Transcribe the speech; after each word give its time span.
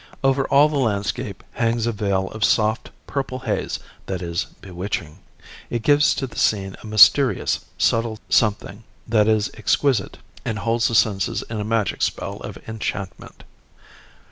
Over 0.23 0.47
all 0.47 0.67
the 0.67 0.79
landscape 0.79 1.43
hangs 1.51 1.85
a 1.85 1.91
veil 1.91 2.29
of 2.29 2.43
soft, 2.43 2.89
purple 3.05 3.37
haze 3.37 3.77
that 4.07 4.19
is 4.23 4.45
bewitching. 4.59 5.19
It 5.69 5.83
gives 5.83 6.15
to 6.15 6.25
the 6.25 6.39
scene 6.39 6.75
a 6.81 6.87
mysterious, 6.87 7.59
subtle 7.77 8.17
something 8.27 8.83
that 9.07 9.27
is 9.27 9.51
exquisite 9.53 10.17
and 10.43 10.57
holds 10.57 10.87
the 10.87 10.95
senses 10.95 11.43
in 11.51 11.59
a 11.59 11.63
magic 11.63 12.01
spell 12.01 12.37
of 12.37 12.57
enchantment. 12.67 13.43